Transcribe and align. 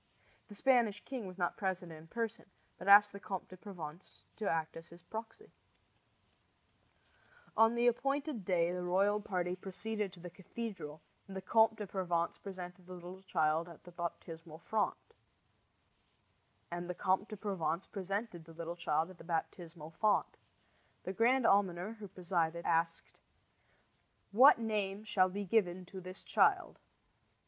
The 0.47 0.55
Spanish 0.55 1.05
king 1.05 1.27
was 1.27 1.37
not 1.37 1.55
present 1.57 1.91
in 1.91 2.07
person, 2.07 2.47
but 2.79 2.87
asked 2.87 3.11
the 3.13 3.19
Comte 3.19 3.49
de 3.49 3.55
Provence 3.55 4.23
to 4.37 4.49
act 4.49 4.75
as 4.75 4.87
his 4.87 5.03
proxy. 5.03 5.51
On 7.55 7.75
the 7.75 7.85
appointed 7.85 8.43
day 8.43 8.71
the 8.71 8.81
royal 8.81 9.21
party 9.21 9.55
proceeded 9.55 10.11
to 10.13 10.19
the 10.19 10.31
cathedral, 10.31 11.01
and 11.27 11.37
the 11.37 11.41
Comte 11.43 11.75
de 11.75 11.85
Provence 11.85 12.39
presented 12.39 12.87
the 12.87 12.95
little 12.95 13.21
child 13.21 13.69
at 13.69 13.83
the 13.83 13.91
baptismal 13.91 14.57
font. 14.57 14.97
The 16.71 16.87
grand 21.13 21.45
almoner, 21.45 21.93
who 21.99 22.07
presided, 22.07 22.65
asked; 22.65 23.19
"What 24.31 24.57
name 24.57 25.03
shall 25.03 25.29
be 25.29 25.45
given 25.45 25.85
to 25.85 26.01
this 26.01 26.23
child?" 26.23 26.79